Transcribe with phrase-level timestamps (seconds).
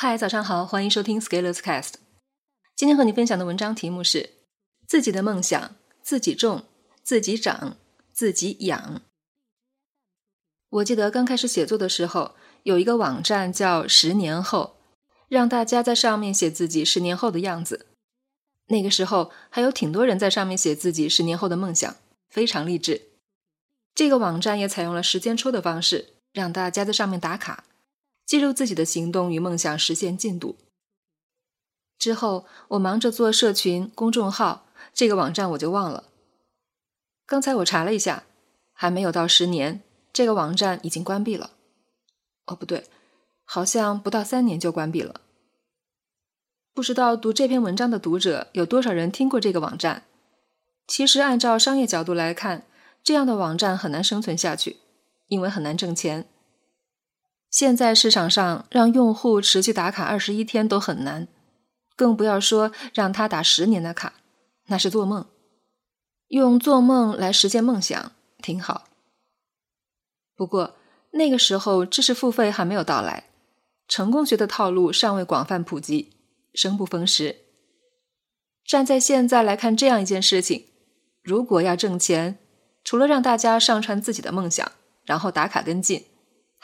[0.00, 1.94] 嗨，早上好，欢迎收听 Scalers Cast。
[2.76, 4.30] 今天和你分享的文章题目是：
[4.86, 5.74] 自己的梦想
[6.04, 6.66] 自己种、
[7.02, 7.76] 自己长、
[8.12, 9.02] 自己养。
[10.70, 14.76] 我记得刚开始写作的时候，有一个网站叫“十年后”，
[15.26, 17.86] 让大家在上面写自己十年后的样子。
[18.68, 21.96] 那个时候还有挺多人在上面写自己十年后的梦想，
[22.30, 23.08] 非常励志。
[23.96, 27.64] 这个网站也采用了时间戳的方式，让大家在上面打卡。
[28.28, 30.58] 记录自己的行动与梦想实现进度。
[31.98, 36.04] 之后，我忙着做社群公众号，这个网站我就忘了。
[37.26, 38.24] 刚才我查了一下，
[38.74, 39.80] 还没有到十年，
[40.12, 41.52] 这个网站已经关闭了。
[42.44, 42.84] 哦，不对，
[43.46, 45.22] 好像不到三年就关闭了。
[46.74, 50.04] 不知道读这篇文章的读者有多少人听过这个网站？
[50.86, 52.66] 其实，按照商业角度来看，
[53.02, 54.76] 这样的网站很难生存下去，
[55.28, 56.28] 因为很难挣钱。
[57.50, 61.28] 现在市场上让用户持续打卡二十一天都很难，
[61.96, 64.12] 更不要说让他打十年的卡，
[64.66, 65.26] 那是做梦。
[66.28, 68.84] 用做梦来实现梦想挺好，
[70.36, 70.76] 不过
[71.12, 73.30] 那个时候知识付费还没有到来，
[73.88, 76.12] 成功学的套路尚未广泛普及，
[76.52, 77.36] 生不逢时。
[78.62, 80.66] 站在现在来看这样一件事情，
[81.22, 82.38] 如果要挣钱，
[82.84, 84.70] 除了让大家上传自己的梦想，
[85.06, 86.04] 然后打卡跟进。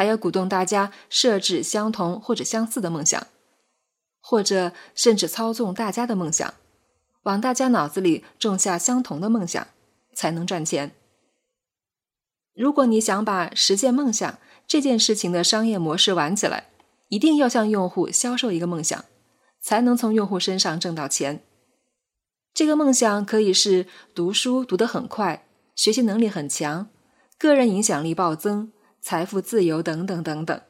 [0.00, 3.26] 还要鼓动大家设置相同或者相似的梦想，
[4.22, 6.54] 或者甚至操纵大家的梦想，
[7.24, 9.66] 往大家脑子里种下相同的梦想，
[10.14, 10.92] 才能赚钱。
[12.54, 16.70] 如果你想把实现梦想这件事情的商业模式玩起来，
[17.08, 19.04] 一定要向用户销售一个梦想，
[19.60, 21.44] 才能从用户身上挣到钱。
[22.54, 26.88] 这个梦想可以是读书读得很快，学习能力很强，
[27.36, 28.72] 个人影响力暴增。
[29.00, 30.60] 财富自由等等等等，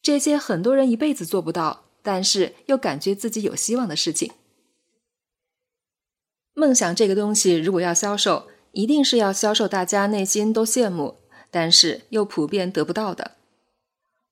[0.00, 4.32] 这些很多人一辈子做不到，但是又感觉自己有希望的事情。
[6.54, 11.16] 梦想这个东西，如果要销售，一定是要销售大家内心都羡慕，
[11.50, 13.32] 但是又普遍得不到的。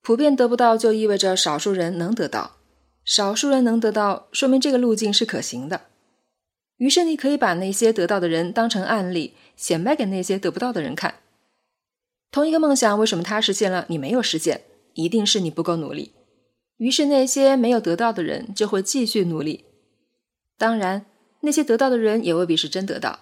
[0.03, 2.59] 普遍得不到，就意味着少数人能得到，
[3.05, 5.83] 少数人能得到，说明这个路径是可行的。
[6.77, 11.22] 于是你可以把那些得到的人当成案例，显摆给那些得不到的人看。
[12.33, 14.63] 同一个梦想，为什么他实现了，你没有实现？
[14.95, 16.13] 一定是你不够努力。
[16.79, 19.67] 于是那些没有得到的人就会继续努力。
[20.57, 21.05] 当然，
[21.43, 23.21] 那些得到的人也未必是真得到。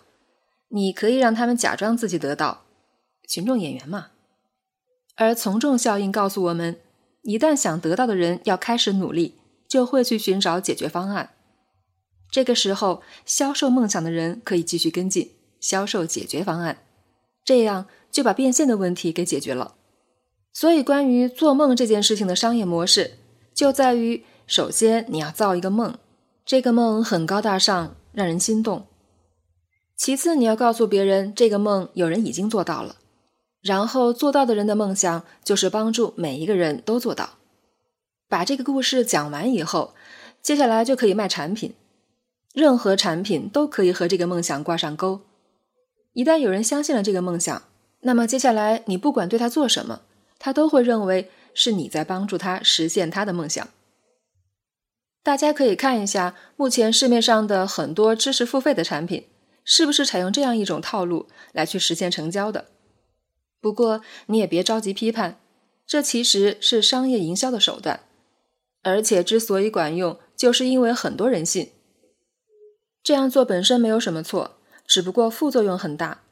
[0.68, 2.64] 你可以让他们假装自己得到，
[3.28, 4.10] 群众演员嘛。
[5.16, 6.78] 而从众效应告诉我们，
[7.22, 9.34] 一旦想得到的人要开始努力，
[9.68, 11.30] 就会去寻找解决方案。
[12.30, 16.84] 这个时候，销售梦想的人可以继续跟进，销售解决方案。
[17.44, 17.86] 这样。
[18.10, 19.76] 就把变现的问题给解决了。
[20.52, 23.12] 所以，关于做梦这件事情的商业模式，
[23.54, 25.96] 就在于：首先你要造一个梦，
[26.44, 28.80] 这个梦很高大上，让人心动；
[29.96, 32.96] 其次，你要告诉别人这个梦有人已经做到了，
[33.62, 37.38] 然后做到的人的梦想就是帮助每一个人都做到。
[38.28, 39.94] 把这个故事讲完以后，
[40.42, 41.74] 接下来就可以卖产品，
[42.52, 45.20] 任何产品都可以和这个梦想挂上钩。
[46.12, 47.62] 一旦有人相信了这个梦想，
[48.00, 50.02] 那么接下来，你不管对他做什么，
[50.38, 53.68] 他都会认为是你在帮助他实现他的梦想。
[55.22, 59.26] 大家可以看一下目前市面上的很多知识付费的产品，
[59.64, 62.66] 是不是采用这样一种套路来去实现成交的？
[63.60, 65.38] 不过你也别着急批判，
[65.86, 68.00] 这其实是商业营销的手段，
[68.82, 71.70] 而且之所以管用，就是因为很多人信。
[73.02, 74.56] 这样做本身没有什么错，
[74.90, 76.22] 只不过副作用很大。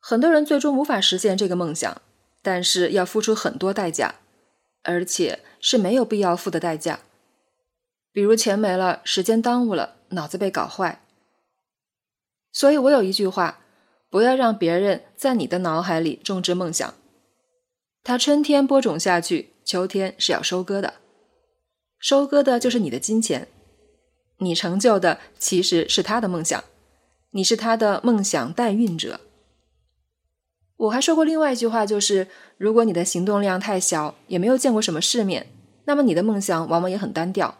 [0.00, 2.00] 很多人最终无法实现这个梦想，
[2.40, 4.14] 但是要付出很多代价，
[4.84, 7.00] 而且是没有必要付的代价，
[8.10, 11.02] 比如钱没了、时间耽误了、脑子被搞坏。
[12.50, 13.60] 所以我有一句话：
[14.08, 16.94] 不要让别人在你的脑海里种植梦想。
[18.02, 20.94] 它春天播种下去，秋天是要收割的，
[21.98, 23.48] 收割的就是你的金钱。
[24.38, 26.64] 你成就的其实是他的梦想，
[27.36, 29.20] 你是他的梦想代孕者。
[30.76, 32.28] 我还说过另外一句话，就是
[32.58, 35.48] 如果你的行动量太小，也没有见过什么世面，
[35.86, 37.58] 那么你的梦想往往也很单调。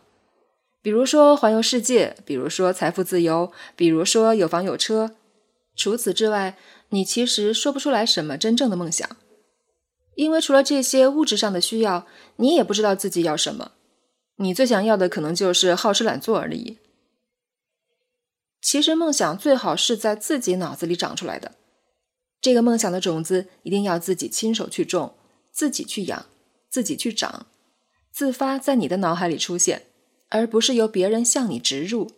[0.80, 5.16] 比如说环游世界，比如说财富自由，比如说有房有车。
[5.74, 6.56] 除此之外，
[6.90, 9.08] 你其实说不出来什么真正的梦想，
[10.14, 12.06] 因为除了这些物质上的需要，
[12.36, 13.72] 你也不知道自己要什么。
[14.36, 16.78] 你最想要的可能就是好吃懒做而已。
[18.64, 21.52] 其实梦想最好是在自己脑子里长出来的。
[22.40, 25.14] 这个梦想的种子一定要自己亲手去种，
[25.52, 26.24] 自己去养，
[26.70, 27.46] 自己去长，
[28.10, 29.84] 自发在你的脑海里出现，
[30.30, 32.10] 而不是由别人向你植入。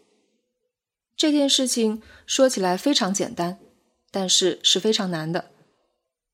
[1.16, 3.58] 这件事情说起来非常简单，
[4.12, 5.46] 但是是非常难的。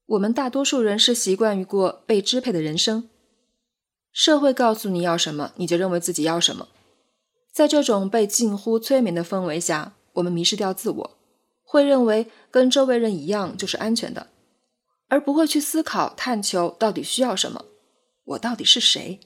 [0.04, 3.08] 我们大多数人是习惯于过被支配的人生，
[4.12, 6.68] 社会告诉你要什么，你就认为自己要什么。
[7.50, 11.18] 在这种被近乎催眠的氛围下，我们迷失掉自我，
[11.62, 14.28] 会认为跟周围人一样就是安全的，
[15.08, 17.64] 而不会去思考探求到底需要什么，
[18.24, 19.20] 我到底是谁。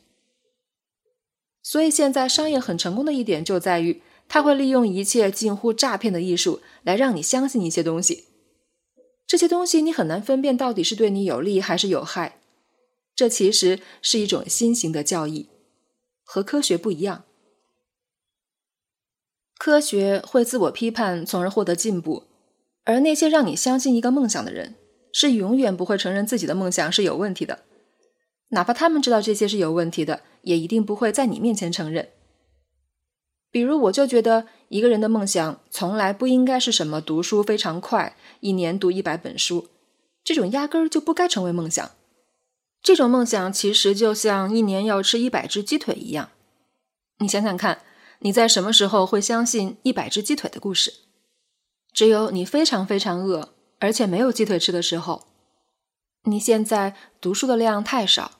[1.62, 4.02] 所以现在商业很成功的一点就在于。
[4.28, 8.24] 他会利用一切近乎诈骗的艺术来让你相信一些东西，
[9.24, 12.40] 这些东西你很难分辨到底是对你有利还是有害。
[13.14, 15.48] 这其实是一种新型的教义，
[16.24, 17.22] 和科学不一样。
[19.58, 22.24] 科学会自我批判，从而获得进步，
[22.84, 24.74] 而那些让你相信一个梦想的人，
[25.12, 27.60] 是永远不会承认自己的梦想是有问题的，
[28.50, 32.10] 哪怕他们知道这些是有问题的，也一定不会在你面前承认。
[33.50, 39.68] 比如，我就觉得一个人的梦想从来不应该是什么读书非常快，一年读一百本书，
[40.22, 41.90] 这种压根儿就不该成为梦想。
[42.82, 46.28] 这种梦想其实就像一年要吃一百只鸡腿一样。
[47.18, 47.80] 你想想看，
[48.20, 50.92] 你在什么时候会相信一百只鸡腿的故事？
[51.92, 55.26] 只有你非常非常饿，而且没有鸡腿吃的时候。
[56.24, 58.32] 你现在读书的量太少，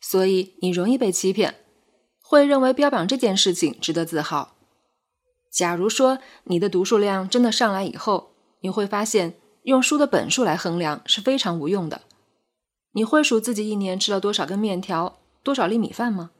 [0.00, 1.56] 所以你容易被欺骗，
[2.22, 4.54] 会认为标榜这件事情值得自豪。
[5.52, 8.30] 假如说你的读书量真的上来以后，
[8.60, 9.34] 你会发现
[9.64, 12.02] 用书的本数来衡量是非常无用的。
[12.92, 16.30] 你会数自己一年吃了多少根面条、多少粒米饭吗？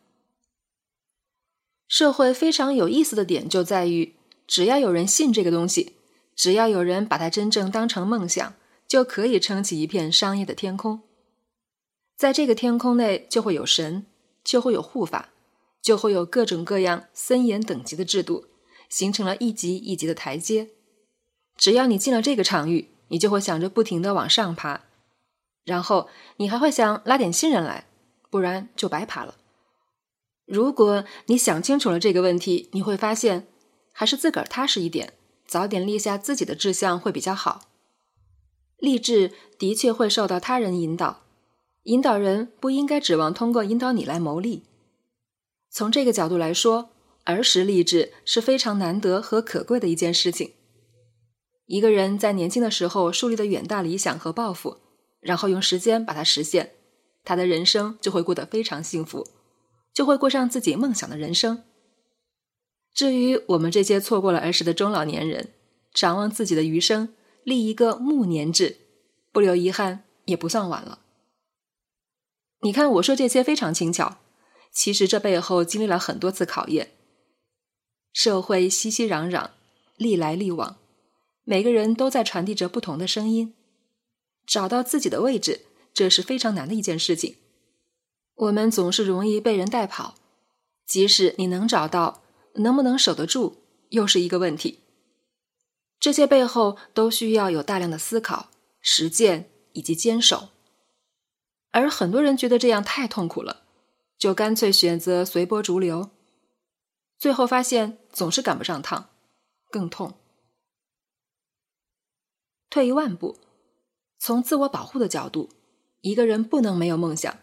[1.87, 4.15] 社会非常有意思的点就在于，
[4.47, 5.97] 只要有人信这个东西，
[6.35, 8.55] 只要有人把它真正当成梦想，
[8.87, 11.03] 就可以撑起一片商业的天空。
[12.17, 14.07] 在这个天空内，就会有神，
[14.43, 15.31] 就会有护法，
[15.83, 18.47] 就会有各种各样森严等级的制度。
[18.91, 20.69] 形成了一级一级的台阶，
[21.57, 24.83] 只要你进了这个场域，你就会想着不停的往上爬，
[25.65, 27.87] 然后你还会想拉点新人来，
[28.31, 29.35] 不然就白爬了。
[30.47, 33.49] 如果你想清楚了这个问题，你会发现
[33.93, 35.15] 还是自个儿踏实一点，
[35.47, 37.63] 早点立下自己的志向会比较好。
[38.79, 41.23] 励志的确会受到他人引导，
[41.85, 44.65] 引导人不应该指望通过引导你来谋利。
[45.71, 46.91] 从这个角度来说。
[47.27, 50.53] 儿时励志是非常难得和可贵的一件事情。
[51.65, 54.77] 一个人在年轻的时候树立的远大理想和抱负，
[55.21, 56.75] 然后用时间把它实现，
[57.25, 59.27] 他的人生就会过得非常幸福，
[59.95, 61.63] 就会过上自己梦想的人生。
[62.93, 65.55] 至于我们这些错过了儿时的中老年人，
[65.93, 67.15] 展望自己的余生，
[67.45, 68.77] 立一个暮年志，
[69.33, 70.99] 不留遗憾也不算晚了。
[72.61, 74.19] 你看，我说这些非常轻巧，
[74.73, 76.91] 其实这背后经历了很多次考验。
[78.13, 79.51] 社会熙熙攘攘，
[79.97, 80.79] 历来历往，
[81.43, 83.55] 每个人都在传递着不同的声音。
[84.47, 85.63] 找到自己的位置，
[85.93, 87.37] 这是非常难的一件事情。
[88.35, 90.17] 我们总是容易被人带跑，
[90.87, 92.23] 即使你能找到，
[92.55, 94.81] 能不能守得住，又是一个问题。
[96.01, 98.51] 这些背后都需要有大量的思考、
[98.81, 100.49] 实践以及坚守。
[101.71, 103.63] 而很多人觉得这样太痛苦了，
[104.19, 106.11] 就干脆选择随波逐流。
[107.19, 109.11] 最后发现总是赶不上趟，
[109.71, 110.15] 更痛。
[112.69, 113.39] 退一万步，
[114.19, 115.51] 从自我保护的角度，
[116.01, 117.39] 一个人不能没有梦想，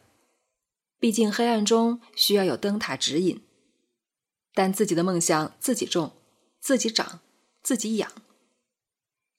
[1.02, 3.42] 毕竟黑暗中需要有灯塔指引。
[4.54, 6.14] 但自己的梦想自己种、
[6.60, 7.20] 自己长、
[7.62, 8.10] 自己养，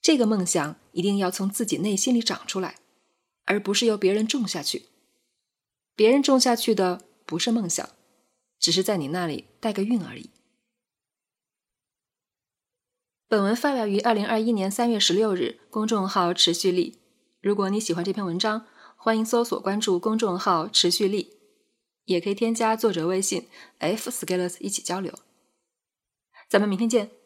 [0.01, 2.75] 这个梦想一定要从自己内心里长出来，
[3.45, 4.87] 而不是由别人种下去。
[5.95, 7.89] 别人种下去的不是梦想。
[8.59, 10.29] 只是在你那里带个运而已。
[13.27, 16.99] 本文发表于二零二一年三月十六日，公众号“持续力”。
[17.43, 18.65] 如果你喜欢这篇文章，
[18.95, 21.35] 欢迎搜索关注公众号“持续力”，
[22.05, 23.47] 也可以添加作者微信
[23.79, 25.13] f scalers 一起交流。
[26.49, 27.22] 咱们明天见。